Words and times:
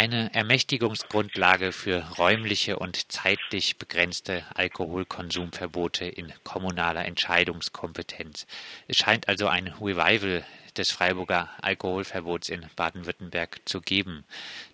eine 0.00 0.30
Ermächtigungsgrundlage 0.32 1.72
für 1.72 2.02
räumliche 2.16 2.78
und 2.78 3.12
zeitlich 3.12 3.76
begrenzte 3.76 4.44
Alkoholkonsumverbote 4.54 6.06
in 6.06 6.32
kommunaler 6.42 7.04
Entscheidungskompetenz. 7.04 8.46
Es 8.88 8.96
scheint 8.96 9.28
also 9.28 9.46
ein 9.48 9.74
Revival 9.78 10.42
des 10.78 10.90
Freiburger 10.90 11.50
Alkoholverbots 11.60 12.48
in 12.48 12.64
Baden-Württemberg 12.76 13.58
zu 13.66 13.82
geben. 13.82 14.24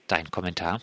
Dein 0.07 0.31
Kommentar? 0.31 0.81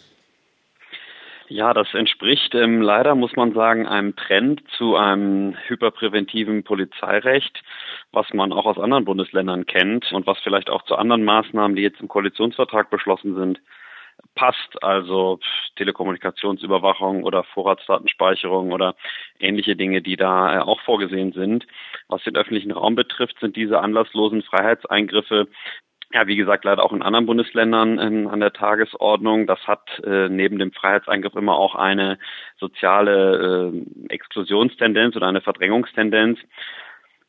Ja, 1.47 1.73
das 1.73 1.93
entspricht 1.93 2.53
ähm, 2.53 2.81
leider, 2.81 3.15
muss 3.15 3.37
man 3.37 3.53
sagen, 3.53 3.87
einem 3.87 4.13
Trend 4.17 4.61
zu 4.77 4.97
einem 4.97 5.55
hyperpräventiven 5.67 6.65
Polizeirecht, 6.65 7.63
was 8.11 8.33
man 8.33 8.51
auch 8.51 8.65
aus 8.65 8.77
anderen 8.77 9.05
Bundesländern 9.05 9.65
kennt 9.65 10.11
und 10.11 10.27
was 10.27 10.39
vielleicht 10.39 10.69
auch 10.69 10.83
zu 10.83 10.97
anderen 10.97 11.23
Maßnahmen, 11.23 11.77
die 11.77 11.81
jetzt 11.83 12.01
im 12.01 12.09
Koalitionsvertrag 12.09 12.89
beschlossen 12.89 13.35
sind, 13.35 13.61
passt, 14.35 14.83
also 14.83 15.39
Telekommunikationsüberwachung 15.75 17.23
oder 17.23 17.43
Vorratsdatenspeicherung 17.43 18.71
oder 18.71 18.95
ähnliche 19.39 19.75
Dinge, 19.75 20.01
die 20.01 20.15
da 20.15 20.57
äh, 20.57 20.59
auch 20.59 20.81
vorgesehen 20.81 21.33
sind. 21.33 21.65
Was 22.07 22.23
den 22.23 22.35
öffentlichen 22.35 22.71
Raum 22.71 22.95
betrifft, 22.95 23.39
sind 23.39 23.55
diese 23.55 23.79
anlasslosen 23.79 24.41
Freiheitseingriffe 24.43 25.47
ja, 26.13 26.27
wie 26.27 26.35
gesagt, 26.35 26.63
leider 26.63 26.83
auch 26.83 26.93
in 26.93 27.01
anderen 27.01 27.25
Bundesländern 27.25 27.97
ähm, 27.97 28.27
an 28.27 28.39
der 28.39 28.53
Tagesordnung. 28.53 29.47
Das 29.47 29.59
hat 29.65 29.99
äh, 30.05 30.29
neben 30.29 30.59
dem 30.59 30.71
Freiheitseingriff 30.71 31.35
immer 31.35 31.55
auch 31.55 31.73
eine 31.73 32.19
soziale 32.59 33.73
äh, 33.73 34.13
Exklusionstendenz 34.13 35.15
oder 35.15 35.25
eine 35.25 35.41
Verdrängungstendenz. 35.41 36.37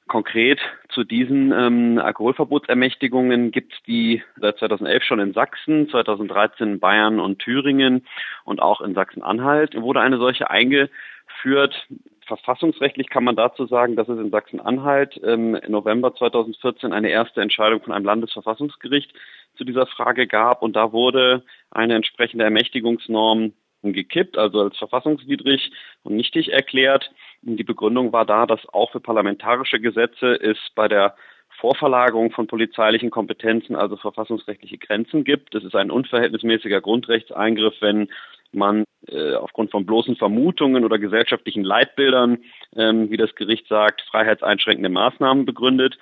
Konkret 0.06 0.60
zu 0.90 1.02
diesen 1.02 1.50
ähm, 1.52 1.98
Alkoholverbotsermächtigungen 1.98 3.50
gibt 3.50 3.72
es 3.72 3.82
die 3.84 4.22
seit 4.38 4.58
2011 4.58 5.02
schon 5.02 5.18
in 5.18 5.32
Sachsen, 5.32 5.88
2013 5.88 6.74
in 6.74 6.80
Bayern 6.80 7.20
und 7.20 7.38
Thüringen 7.38 8.06
und 8.44 8.60
auch 8.60 8.82
in 8.82 8.94
Sachsen-Anhalt 8.94 9.80
wurde 9.80 10.00
eine 10.00 10.18
solche 10.18 10.50
eingeführt. 10.50 11.86
Verfassungsrechtlich 12.26 13.08
kann 13.08 13.24
man 13.24 13.36
dazu 13.36 13.66
sagen, 13.66 13.96
dass 13.96 14.08
es 14.08 14.18
in 14.18 14.30
Sachsen-Anhalt 14.30 15.18
ähm, 15.24 15.54
im 15.54 15.72
November 15.72 16.14
2014 16.14 16.92
eine 16.92 17.08
erste 17.08 17.40
Entscheidung 17.40 17.80
von 17.82 17.94
einem 17.94 18.04
Landesverfassungsgericht 18.04 19.14
zu 19.56 19.64
dieser 19.64 19.86
Frage 19.86 20.26
gab 20.26 20.60
und 20.60 20.76
da 20.76 20.92
wurde 20.92 21.44
eine 21.70 21.94
entsprechende 21.94 22.44
Ermächtigungsnorm 22.44 23.54
gekippt, 23.82 24.38
also 24.38 24.60
als 24.60 24.76
verfassungswidrig 24.76 25.72
und 26.02 26.16
nichtig 26.16 26.52
erklärt. 26.52 27.10
Die 27.46 27.64
Begründung 27.64 28.12
war 28.12 28.24
da, 28.24 28.46
dass 28.46 28.66
auch 28.72 28.90
für 28.92 29.00
parlamentarische 29.00 29.78
Gesetze 29.78 30.34
es 30.40 30.56
bei 30.74 30.88
der 30.88 31.14
Vorverlagerung 31.60 32.30
von 32.30 32.46
polizeilichen 32.46 33.10
Kompetenzen, 33.10 33.76
also 33.76 33.96
verfassungsrechtliche 33.96 34.78
Grenzen 34.78 35.24
gibt. 35.24 35.54
Es 35.54 35.62
ist 35.62 35.76
ein 35.76 35.90
unverhältnismäßiger 35.90 36.80
Grundrechtseingriff, 36.80 37.74
wenn 37.80 38.08
man 38.52 38.84
äh, 39.08 39.34
aufgrund 39.34 39.70
von 39.72 39.84
bloßen 39.84 40.16
Vermutungen 40.16 40.84
oder 40.84 40.98
gesellschaftlichen 40.98 41.64
Leitbildern, 41.64 42.38
ähm, 42.76 43.10
wie 43.10 43.18
das 43.18 43.34
Gericht 43.34 43.68
sagt, 43.68 44.02
freiheitseinschränkende 44.10 44.88
Maßnahmen 44.88 45.44
begründet. 45.44 45.98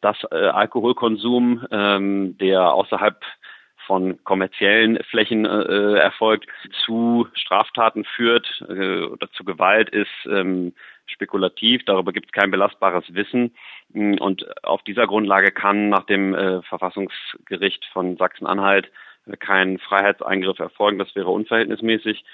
Dass 0.00 0.16
äh, 0.30 0.36
Alkoholkonsum, 0.36 1.66
ähm, 1.72 2.38
der 2.38 2.72
außerhalb 2.72 3.20
von 3.88 4.22
kommerziellen 4.22 5.02
Flächen 5.10 5.46
äh, 5.46 5.94
erfolgt, 5.94 6.46
zu 6.84 7.26
Straftaten 7.32 8.04
führt 8.04 8.62
äh, 8.68 9.00
oder 9.00 9.32
zu 9.32 9.44
Gewalt 9.44 9.88
ist 9.88 10.12
ähm, 10.30 10.74
spekulativ. 11.06 11.84
Darüber 11.86 12.12
gibt 12.12 12.26
es 12.26 12.32
kein 12.32 12.50
belastbares 12.50 13.04
Wissen. 13.14 13.54
Und 13.94 14.46
auf 14.62 14.82
dieser 14.82 15.06
Grundlage 15.06 15.50
kann 15.50 15.88
nach 15.88 16.04
dem 16.04 16.34
äh, 16.34 16.62
Verfassungsgericht 16.62 17.86
von 17.92 18.18
Sachsen-Anhalt 18.18 18.90
äh, 19.26 19.36
kein 19.38 19.78
Freiheitseingriff 19.78 20.58
erfolgen. 20.58 20.98
Das 20.98 21.16
wäre 21.16 21.30
unverhältnismäßig. 21.30 22.24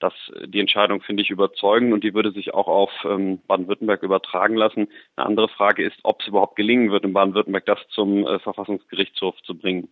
Das, 0.00 0.12
die 0.46 0.58
Entscheidung 0.58 1.00
finde 1.00 1.22
ich 1.22 1.30
überzeugend 1.30 1.92
und 1.92 2.02
die 2.02 2.12
würde 2.12 2.32
sich 2.32 2.52
auch 2.52 2.66
auf 2.66 2.90
ähm, 3.04 3.38
Baden-Württemberg 3.46 4.02
übertragen 4.02 4.56
lassen. 4.56 4.88
Eine 5.14 5.26
andere 5.26 5.48
Frage 5.48 5.84
ist, 5.84 5.96
ob 6.02 6.20
es 6.20 6.26
überhaupt 6.26 6.56
gelingen 6.56 6.90
wird, 6.90 7.04
in 7.04 7.12
Baden-Württemberg 7.12 7.64
das 7.64 7.78
zum 7.90 8.26
äh, 8.26 8.40
Verfassungsgerichtshof 8.40 9.40
zu 9.42 9.56
bringen. 9.56 9.88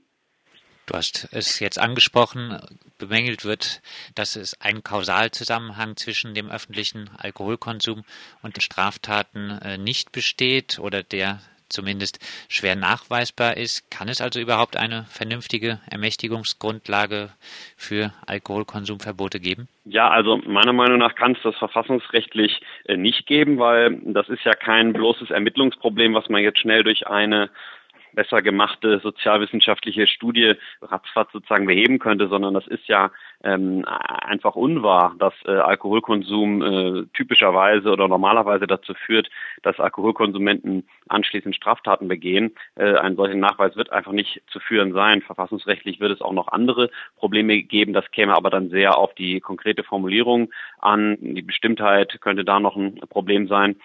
Du 0.87 0.94
hast 0.94 1.28
es 1.32 1.60
jetzt 1.60 1.78
angesprochen, 1.78 2.59
bemängelt 2.98 3.44
wird, 3.44 3.82
dass 4.15 4.37
es 4.37 4.60
einen 4.60 4.82
Kausalzusammenhang 4.82 5.97
zwischen 5.97 6.34
dem 6.34 6.50
öffentlichen 6.50 7.10
Alkoholkonsum 7.19 8.04
und 8.43 8.56
den 8.56 8.62
Straftaten 8.62 9.50
äh, 9.62 9.78
nicht 9.78 10.12
besteht 10.12 10.78
oder 10.78 11.03
der 11.03 11.41
zumindest 11.72 12.19
schwer 12.48 12.76
nachweisbar 12.76 13.56
ist. 13.56 13.91
Kann 13.91 14.09
es 14.09 14.20
also 14.20 14.38
überhaupt 14.38 14.76
eine 14.76 15.04
vernünftige 15.09 15.81
Ermächtigungsgrundlage 15.91 17.31
für 17.76 18.12
Alkoholkonsumverbote 18.26 19.41
geben? 19.41 19.69
Ja, 19.84 20.10
also 20.10 20.37
meiner 20.47 20.72
Meinung 20.72 20.99
nach 20.99 21.14
kann 21.14 21.32
es 21.32 21.43
das 21.43 21.56
verfassungsrechtlich 21.56 22.60
äh, 22.84 22.97
nicht 22.97 23.26
geben, 23.26 23.59
weil 23.59 23.99
das 24.04 24.28
ist 24.28 24.44
ja 24.44 24.53
kein 24.53 24.93
bloßes 24.93 25.31
Ermittlungsproblem, 25.31 26.14
was 26.14 26.28
man 26.28 26.43
jetzt 26.43 26.60
schnell 26.60 26.84
durch 26.84 27.06
eine 27.06 27.50
besser 28.15 28.43
gemachte 28.43 29.00
sozialwissenschaftliche 29.00 30.06
Studie 30.06 30.55
ratzfatz 30.81 31.33
sozusagen 31.33 31.67
beheben 31.67 31.99
könnte, 31.99 32.28
sondern 32.28 32.55
das 32.55 32.67
ist 32.67 32.87
ja 32.89 33.11
ähm, 33.45 33.84
einfach 33.87 34.55
unwahr, 34.55 35.15
dass 35.19 35.34
äh, 35.45 35.50
Alkoholkonsum 35.50 36.62
äh, 36.62 37.06
typischerweise 37.15 37.91
oder 37.91 38.09
normalerweise 38.09 38.67
dazu 38.67 38.95
führt, 38.95 39.28
dass 39.62 39.81
Alkoholkonsumenten 39.81 40.89
anschließend 41.09 41.56
Straftaten 41.56 42.09
begehen. 42.09 42.55
Äh, 42.77 42.95
ein 42.95 43.17
solcher 43.17 43.34
Nachweis 43.34 43.77
wird 43.77 43.91
einfach 43.91 44.12
nicht 44.12 44.43
zu 44.49 44.61
führen 44.61 44.93
sein. 44.93 45.23
Verfassungsrechtlich 45.23 46.00
wird 46.00 46.12
es 46.12 46.21
auch 46.21 46.33
noch 46.33 46.49
andere 46.49 46.91
Probleme 47.17 47.62
geben. 47.62 47.93
Das 47.93 48.11
käme 48.11 48.34
aber 48.34 48.50
dann 48.50 48.71
sehr 48.71 48.97
auf 48.97 49.15
die 49.15 49.41
konkrete 49.41 49.83
Formulierung 49.83 50.50
an. 50.79 51.17
Die 51.21 51.43
Bestimmtheit 51.43 52.21
könnte 52.21 52.44
da 52.44 52.61
noch 52.61 52.77
ein 52.77 53.00
Problem 53.09 53.49
sein. 53.49 53.77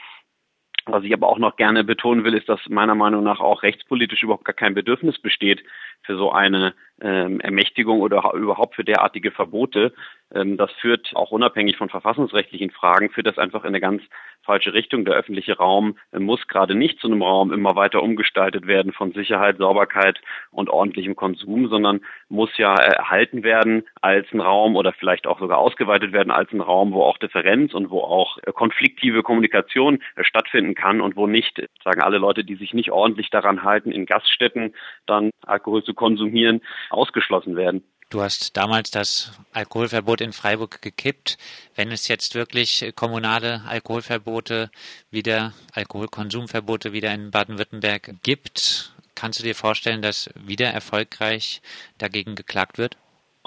Was 0.88 1.04
ich 1.04 1.14
aber 1.14 1.28
auch 1.28 1.38
noch 1.38 1.58
gerne 1.58 1.84
betonen 1.84 2.24
will, 2.24 2.34
ist, 2.34 2.48
dass 2.48 2.60
meiner 2.70 2.96
Meinung 2.96 3.24
nach 3.24 3.40
auch 3.40 3.64
rechtspolitisch 3.64 4.24
überhaupt 4.24 4.46
gar 4.46 4.56
kein 4.56 4.74
Bedürfnis 4.74 5.20
besteht 5.20 5.64
für 6.04 6.18
so 6.18 6.32
eine 6.32 6.74
ähm, 7.02 7.40
Ermächtigung 7.40 8.02
oder 8.02 8.34
überhaupt 8.34 8.76
für 8.76 8.84
derartige 8.84 9.32
Verbote. 9.32 9.94
Ähm, 10.34 10.58
das 10.58 10.72
führt 10.74 11.12
auch 11.16 11.32
unabhängig 11.32 11.78
von 11.78 11.90
verfassungsrechtlichen 11.90 12.72
Fragen, 12.72 13.10
führt 13.10 13.28
das 13.28 13.38
einfach 13.38 13.64
in 13.64 13.70
eine 13.70 13.80
ganz 13.80 14.02
falsche 14.44 14.74
Richtung. 14.74 15.06
Der 15.06 15.16
öffentliche 15.16 15.58
Raum 15.58 15.98
äh, 16.12 16.20
muss 16.20 16.48
gerade 16.48 16.76
nicht 16.76 17.00
zu 17.00 17.08
einem 17.08 17.22
Raum 17.22 17.54
immer 17.54 17.76
weiter 17.76 18.02
umgestaltet 18.02 18.66
werden 18.68 18.94
von 18.94 19.12
Sicherheit, 19.14 19.58
Sauberkeit 19.58 20.20
und 20.52 20.70
ordentlichem 20.70 21.16
Konsum, 21.16 21.70
sondern 21.70 22.02
muss 22.30 22.58
ja 22.58 22.74
erhalten 22.74 23.44
werden 23.44 23.84
als 24.02 24.26
ein 24.34 24.42
Raum 24.42 24.76
oder 24.76 24.94
vielleicht 24.94 25.28
auch 25.28 25.40
sogar 25.40 25.60
ausgeweitet 25.60 26.14
werden 26.14 26.32
als 26.32 26.52
ein 26.52 26.62
Raum, 26.62 26.94
wo 26.94 27.04
auch 27.04 27.18
Differenz 27.18 27.74
und 27.74 27.90
wo 27.90 28.02
auch 28.02 28.38
äh, 28.40 28.52
konfliktive 28.52 29.24
Kommunikation 29.24 30.00
äh, 30.16 30.24
stattfinden 30.24 30.76
kann 30.76 31.00
und 31.00 31.16
wo 31.16 31.28
nicht, 31.28 31.62
sagen 31.84 32.02
alle 32.02 32.18
Leute, 32.18 32.44
die 32.44 32.56
sich 32.56 32.74
nicht 32.74 32.92
ordentlich 32.92 33.30
daran 33.30 33.64
halten, 33.64 33.92
in 33.92 34.06
Gaststätten 34.06 34.74
dann 35.06 35.30
Alkohol 35.46 35.84
zu 35.88 35.94
konsumieren, 35.94 36.62
ausgeschlossen 36.92 37.56
werden. 37.56 37.84
Du 38.10 38.22
hast 38.22 38.56
damals 38.56 38.90
das 38.92 39.34
Alkoholverbot 39.52 40.22
in 40.22 40.32
Freiburg 40.32 40.82
gekippt. 40.82 41.38
Wenn 41.76 41.92
es 41.92 42.08
jetzt 42.08 42.36
wirklich 42.36 42.94
kommunale 42.96 43.64
Alkoholverbote 43.68 44.72
wieder, 45.12 45.54
Alkoholkonsumverbote 45.74 46.94
wieder 46.94 47.14
in 47.14 47.32
Baden-Württemberg 47.32 48.16
gibt, 48.24 48.94
kannst 49.14 49.40
du 49.40 49.44
dir 49.44 49.56
vorstellen, 49.56 50.02
dass 50.02 50.30
wieder 50.36 50.68
erfolgreich 50.68 51.62
dagegen 51.98 52.36
geklagt 52.36 52.78
wird? 52.78 52.96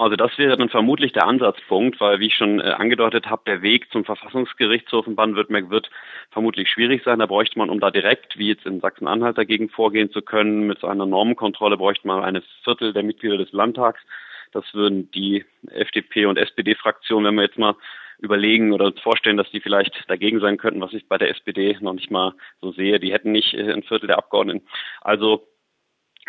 Also 0.01 0.15
das 0.15 0.35
wäre 0.39 0.57
dann 0.57 0.69
vermutlich 0.69 1.13
der 1.13 1.27
Ansatzpunkt, 1.27 1.99
weil 1.99 2.19
wie 2.19 2.25
ich 2.25 2.33
schon 2.33 2.59
äh, 2.59 2.71
angedeutet 2.71 3.27
habe, 3.27 3.43
der 3.45 3.61
Weg 3.61 3.91
zum 3.91 4.03
Verfassungsgerichtshof 4.03 5.05
in 5.05 5.15
Baden-Württemberg 5.15 5.69
wird 5.69 5.91
vermutlich 6.31 6.71
schwierig 6.71 7.03
sein. 7.03 7.19
Da 7.19 7.27
bräuchte 7.27 7.59
man, 7.59 7.69
um 7.69 7.79
da 7.79 7.91
direkt, 7.91 8.35
wie 8.35 8.47
jetzt 8.47 8.65
in 8.65 8.79
Sachsen-Anhalt 8.79 9.37
dagegen 9.37 9.69
vorgehen 9.69 10.09
zu 10.09 10.23
können, 10.23 10.65
mit 10.65 10.79
so 10.79 10.87
einer 10.87 11.05
Normenkontrolle 11.05 11.77
bräuchte 11.77 12.07
man 12.07 12.23
eine 12.23 12.41
Viertel 12.63 12.93
der 12.93 13.03
Mitglieder 13.03 13.37
des 13.37 13.51
Landtags. 13.51 14.01
Das 14.53 14.65
würden 14.73 15.11
die 15.11 15.45
FDP 15.69 16.25
und 16.25 16.37
SPD-Fraktion, 16.37 17.23
wenn 17.23 17.35
wir 17.35 17.43
jetzt 17.43 17.59
mal 17.59 17.75
überlegen 18.17 18.73
oder 18.73 18.85
uns 18.85 18.99
vorstellen, 19.01 19.37
dass 19.37 19.51
die 19.51 19.61
vielleicht 19.61 20.09
dagegen 20.09 20.39
sein 20.39 20.57
könnten, 20.57 20.81
was 20.81 20.93
ich 20.93 21.07
bei 21.07 21.19
der 21.19 21.29
SPD 21.29 21.77
noch 21.79 21.93
nicht 21.93 22.09
mal 22.09 22.33
so 22.59 22.71
sehe. 22.71 22.99
Die 22.99 23.13
hätten 23.13 23.31
nicht 23.31 23.53
äh, 23.53 23.71
ein 23.71 23.83
Viertel 23.83 24.07
der 24.07 24.17
Abgeordneten. 24.17 24.65
Also 25.01 25.47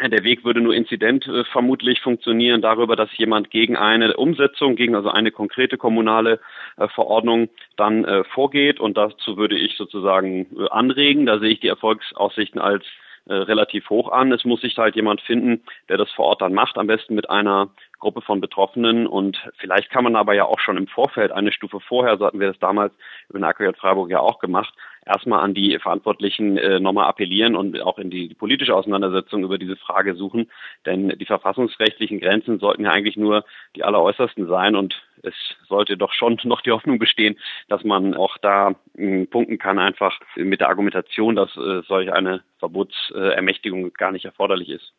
der 0.08 0.24
Weg 0.24 0.44
würde 0.44 0.60
nur 0.60 0.74
inzident 0.74 1.26
äh, 1.26 1.44
vermutlich 1.44 2.00
funktionieren 2.00 2.62
darüber, 2.62 2.96
dass 2.96 3.16
jemand 3.16 3.50
gegen 3.50 3.76
eine 3.76 4.16
Umsetzung, 4.16 4.76
gegen 4.76 4.94
also 4.94 5.10
eine 5.10 5.30
konkrete 5.30 5.78
kommunale 5.78 6.40
äh, 6.76 6.88
Verordnung 6.88 7.48
dann 7.76 8.04
äh, 8.04 8.24
vorgeht. 8.24 8.80
Und 8.80 8.96
dazu 8.96 9.36
würde 9.36 9.56
ich 9.56 9.76
sozusagen 9.76 10.46
äh, 10.58 10.68
anregen. 10.70 11.26
Da 11.26 11.38
sehe 11.38 11.50
ich 11.50 11.60
die 11.60 11.68
Erfolgsaussichten 11.68 12.60
als 12.60 12.84
äh, 13.26 13.34
relativ 13.34 13.88
hoch 13.88 14.10
an. 14.10 14.32
Es 14.32 14.44
muss 14.44 14.62
sich 14.62 14.76
halt 14.76 14.96
jemand 14.96 15.20
finden, 15.20 15.62
der 15.88 15.96
das 15.96 16.10
vor 16.10 16.26
Ort 16.26 16.42
dann 16.42 16.54
macht, 16.54 16.76
am 16.76 16.88
besten 16.88 17.14
mit 17.14 17.30
einer 17.30 17.70
Gruppe 18.00 18.20
von 18.20 18.40
Betroffenen. 18.40 19.06
Und 19.06 19.38
vielleicht 19.58 19.90
kann 19.90 20.02
man 20.02 20.16
aber 20.16 20.34
ja 20.34 20.44
auch 20.44 20.58
schon 20.58 20.76
im 20.76 20.88
Vorfeld 20.88 21.30
eine 21.30 21.52
Stufe 21.52 21.78
vorher, 21.78 22.18
so 22.18 22.26
hatten 22.26 22.40
wir 22.40 22.48
das 22.48 22.58
damals 22.58 22.92
über 23.28 23.38
den 23.38 23.44
Aquariat 23.44 23.76
Freiburg 23.76 24.10
ja 24.10 24.18
auch 24.18 24.40
gemacht, 24.40 24.74
erstmal 25.04 25.40
an 25.40 25.54
die 25.54 25.78
Verantwortlichen 25.78 26.56
äh, 26.56 26.80
nochmal 26.80 27.08
appellieren 27.08 27.56
und 27.56 27.80
auch 27.80 27.98
in 27.98 28.10
die, 28.10 28.28
die 28.28 28.34
politische 28.34 28.74
Auseinandersetzung 28.74 29.42
über 29.42 29.58
diese 29.58 29.76
Frage 29.76 30.14
suchen. 30.14 30.50
Denn 30.86 31.10
die 31.18 31.26
verfassungsrechtlichen 31.26 32.20
Grenzen 32.20 32.58
sollten 32.58 32.84
ja 32.84 32.92
eigentlich 32.92 33.16
nur 33.16 33.44
die 33.76 33.84
alleräußersten 33.84 34.46
sein 34.46 34.76
und 34.76 35.02
es 35.22 35.34
sollte 35.68 35.96
doch 35.96 36.12
schon 36.12 36.38
noch 36.44 36.60
die 36.60 36.72
Hoffnung 36.72 36.98
bestehen, 36.98 37.38
dass 37.68 37.84
man 37.84 38.14
auch 38.14 38.38
da 38.38 38.74
äh, 38.96 39.26
punkten 39.26 39.58
kann, 39.58 39.78
einfach 39.78 40.18
mit 40.36 40.60
der 40.60 40.68
Argumentation, 40.68 41.36
dass 41.36 41.56
äh, 41.56 41.82
solch 41.86 42.12
eine 42.12 42.42
Verbotsermächtigung 42.58 43.92
gar 43.94 44.12
nicht 44.12 44.24
erforderlich 44.24 44.68
ist. 44.68 44.92